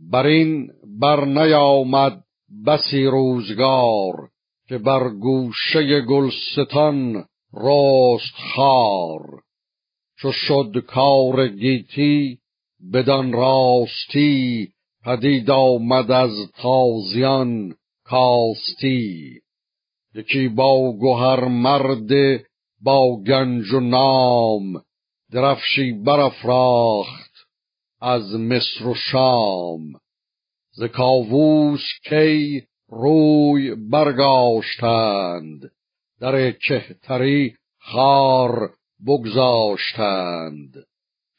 [0.00, 0.70] بر این
[1.00, 2.22] بر نیامد
[2.66, 4.28] بسی روزگار
[4.68, 9.42] که بر گوشه گلستان راست خار.
[10.18, 12.38] چو شد کار گیتی
[12.92, 14.68] بدان راستی
[15.04, 17.74] پدید آمد از تازیان
[18.04, 19.40] کاستی.
[20.14, 22.10] یکی با گوهر مرد
[22.82, 24.82] با گنج و نام
[25.32, 27.25] درفشی برافراخت.
[28.00, 29.92] از مصر و شام.
[30.72, 35.70] ز کاووس کی روی برگاشتند
[36.20, 38.70] در کهتری خار
[39.06, 40.74] بگذاشتند.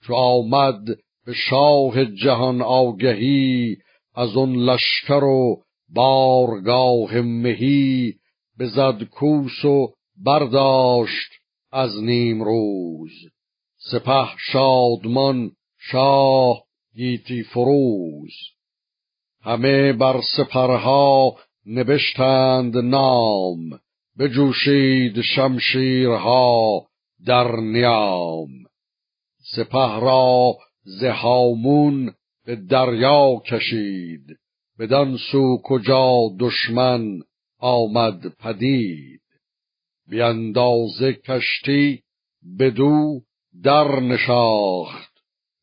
[0.04, 0.84] چو آمد
[1.26, 3.78] به شاه جهان آگهی
[4.16, 8.14] از اون لشکر و بارگاه مهی
[8.60, 11.32] بزد کوس و برداشت
[11.72, 13.12] از نیم روز
[13.92, 15.52] سپه شادمان
[15.92, 16.64] شاه
[16.96, 18.34] گیتی فروز.
[19.42, 23.80] همه بر سپرها نبشتند نام
[24.20, 26.88] بجوشید شمشیرها
[27.26, 28.50] در نیام.
[29.56, 32.14] سپه را زهامون
[32.46, 34.38] به دریا کشید
[34.80, 37.22] بدان سو کجا دشمن
[37.60, 39.22] آمد پدید.
[40.10, 42.04] بیاندازه کشتی
[42.60, 43.22] بدو
[43.64, 45.07] در نشاخت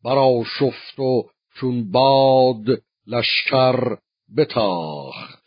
[0.04, 1.22] برا شفت و
[1.54, 2.64] چون باد
[3.06, 3.96] لشکر
[4.36, 5.44] بتاخت.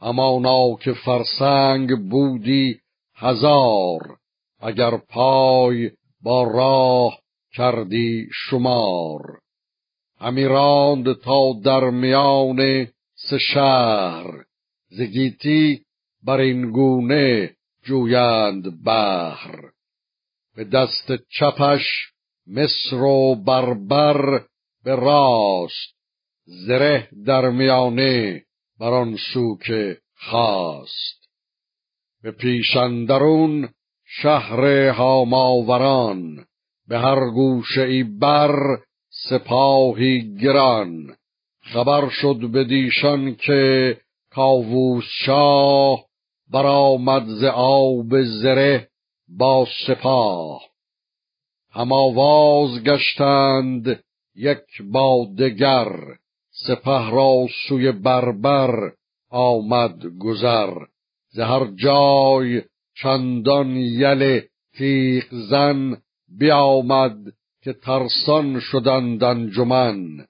[0.00, 2.80] همانا که فرسنگ بودی
[3.14, 4.16] هزار
[4.60, 5.90] اگر پای
[6.22, 7.18] با راه
[7.52, 9.20] کردی شمار.
[10.20, 14.44] همی راند تا در میان سه شهر
[14.88, 15.82] زگیتی
[16.22, 19.70] بر این گونه جویند بهر.
[20.56, 22.13] به دست چپش
[22.46, 24.42] مصر و بربر
[24.84, 25.94] به راست
[26.44, 28.42] زره در میانه
[28.80, 31.28] بر آن سو که خواست
[32.22, 33.68] به پیشندرون
[34.04, 36.46] شهر هاماوران
[36.88, 38.78] به هر گوشه ای بر
[39.28, 41.16] سپاهی گران.
[41.62, 43.96] خبر شد به دیشان که
[44.30, 46.04] کاووس شاه
[46.50, 48.88] برآمد ز آب زره
[49.28, 50.73] با سپاه.
[51.74, 54.04] هم آواز گشتند
[54.36, 55.88] یک با دگر
[56.50, 58.92] سپه را سوی بربر
[59.30, 60.74] آمد گذر.
[61.30, 62.62] ز هر جای
[63.02, 64.40] چندان یل
[64.76, 65.96] تیغ زن
[66.38, 67.16] بیامد
[67.62, 70.26] که ترسان شدند انجمن.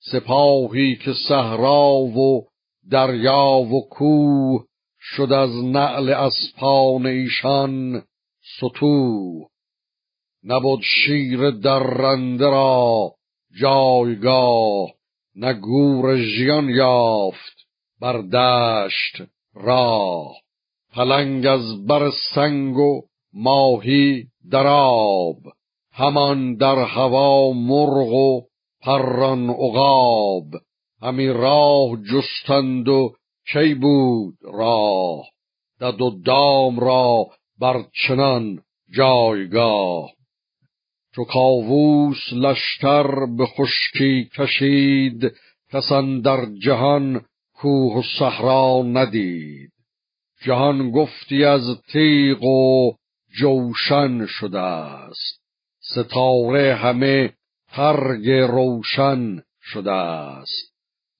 [0.00, 2.46] سپاهی که صحرا و
[2.90, 4.64] دریا و کوه
[5.00, 8.02] شد از نعل اسپان ایشان
[8.56, 9.51] ستو
[10.44, 13.14] نبود شیر درنده را
[13.60, 14.90] جایگاه
[15.36, 17.66] نه گور ژیان یافت
[18.00, 19.22] بر دشت
[19.54, 20.36] راه.
[20.92, 23.02] پلنگ از بر سنگ و
[23.32, 25.36] ماهی در آب
[25.92, 28.40] همان در هوا مرغ و
[28.80, 30.44] پران عقاب.
[31.02, 33.14] همی راه جستند و
[33.52, 35.24] کی بود راه؟
[35.80, 37.26] دد و دام را
[37.60, 38.62] بر چنان
[38.96, 40.10] جایگاه.
[41.14, 45.32] چو کاووس لشکر به خشکی کشید
[45.72, 47.24] کسان در جهان
[47.54, 49.72] کوه و صحرا ندید.
[50.44, 52.92] جهان گفتی از تیغ و
[53.38, 55.42] جوشن شده است
[55.80, 57.32] ستاره همه
[57.68, 60.72] ترگ روشن شده است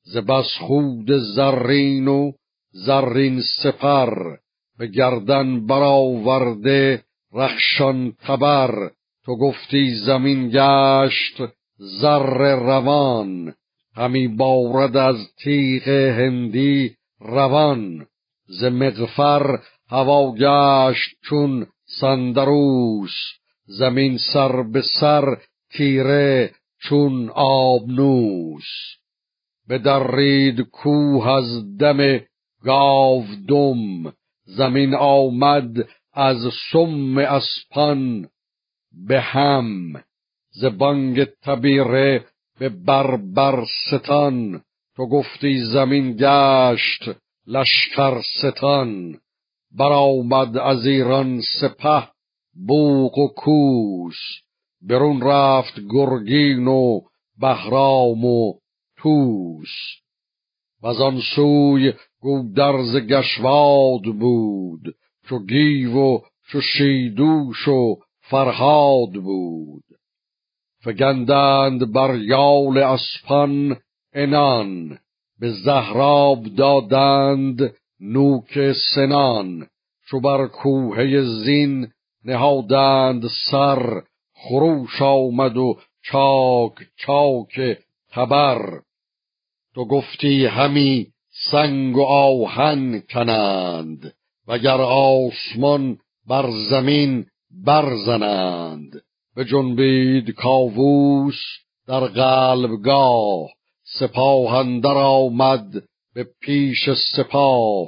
[0.03, 2.33] ز بس خود زرین و
[2.71, 4.37] زرین سپر
[4.79, 8.91] به گردن برآورده رخشان تبر
[9.25, 11.43] تو گفتی زمین گشت
[11.77, 13.55] زر روان
[13.97, 18.07] همی بارد از تیغ هندی روان.
[18.47, 19.59] ز مغفر
[19.91, 21.67] هوا گشت چون
[22.01, 23.15] سندروس
[23.67, 25.37] زمین سر به سر
[25.71, 26.51] تیره
[26.83, 28.69] چون آبنوس
[29.69, 32.21] بدرید کوه از دم
[32.65, 34.13] گاودم
[34.45, 36.37] زمین آمد از
[36.73, 38.29] سم اسپان.
[38.95, 39.93] به هم
[40.51, 42.25] ز بانگ تبیره
[42.59, 44.63] به بربر ستان
[44.97, 47.11] تو گفتی زمین گشت
[47.47, 49.19] لشکر ستان.
[49.79, 52.09] برآمد از ایران سپه
[52.67, 54.19] بوق و کوس
[54.83, 57.01] برون رفت گرگین و
[57.41, 58.55] بهرام و
[58.97, 59.69] توس
[60.83, 64.97] و آن سوی گودرز گشواد بود
[65.29, 66.19] چو گیو و
[66.49, 67.97] چو شیدوش و
[68.33, 69.85] فرهاد بود.
[70.85, 73.77] فگندند بر یال اسپان
[74.15, 74.99] انان
[75.41, 79.67] به زهراب دادند نوک سنان.
[80.09, 81.89] چو بر کوه زین
[82.25, 84.03] نهادند سر
[84.35, 87.79] خروش آمد و چاک چاک
[88.11, 88.81] تبر
[89.75, 91.07] تو گفتی همی
[91.51, 94.15] سنگ و آهن کنند
[94.49, 95.99] وگر آسمان
[96.29, 99.03] بر زمین برزنند.
[99.37, 101.41] به جنبید کاووس
[101.87, 103.49] در قلبگاه
[103.99, 105.83] سپاه اندر آمد
[106.15, 107.87] به پیش سپاه.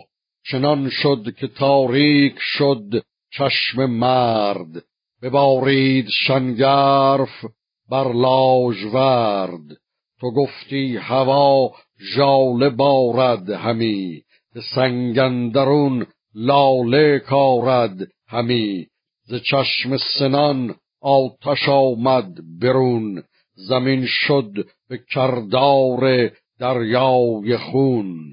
[0.51, 4.85] چنان شد که تاریک شد چشم مرد.
[5.23, 7.45] ببارید شنگرف
[7.91, 9.77] بر لاژورد
[10.21, 11.71] تو گفتی هوا
[12.17, 14.23] ژاله بارد همی
[14.55, 18.87] به سنگندرون لاله کارد همی.
[19.27, 23.23] ز چشم سنان آتش آمد برون
[23.55, 24.53] زمین شد
[24.89, 28.33] به کردار دریای خون.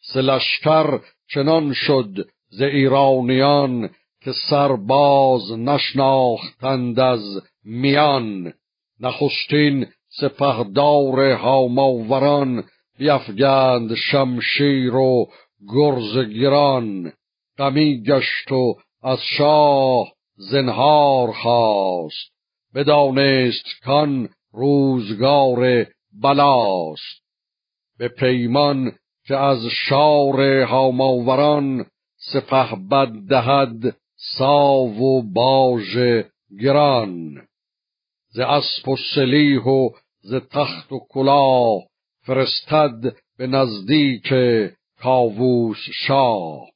[0.00, 1.00] سلشکر
[1.34, 3.90] چنان شد ز ایرانیان
[4.20, 8.52] که سرباز نشناختند از میان.
[9.00, 12.64] نخستین سپهدار هاماوران
[12.98, 15.26] بیفگند شمشیر و
[15.68, 17.12] گرز گران
[17.58, 22.32] غمی گشت و از شاه زنهار خواست.
[22.74, 25.86] بدانست کان روزگار
[26.22, 27.22] بلاست.
[27.98, 28.92] به پیمان
[29.26, 33.96] که از شار هاماوران سپه بد دهد
[34.38, 35.98] ساو و باژ
[36.60, 37.46] گران.
[38.28, 39.90] ز اسب و سلیح و
[40.20, 41.82] ز تخت و کلاه
[42.26, 44.32] فرستد به نزدیک
[45.02, 46.66] کاووس شاه.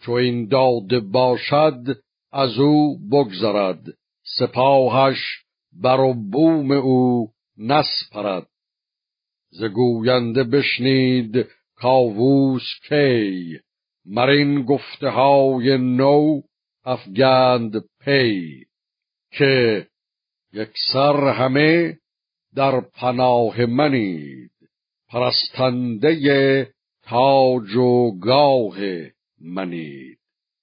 [0.00, 2.02] چو این داده باشد
[2.32, 3.84] از او بگذرد
[4.38, 5.18] سپاهش
[5.72, 8.48] بر و بوم او نسپرد.
[9.50, 11.46] ز گوینده بشنید
[11.76, 13.58] کاووس کی
[14.06, 16.40] مرین گفته های نو
[16.84, 18.64] افگند پی
[19.30, 19.86] که
[20.52, 21.98] یکسر همه
[22.54, 24.52] در پناه منید
[25.08, 28.76] پرستنده تاج و گاه
[29.40, 30.21] منید.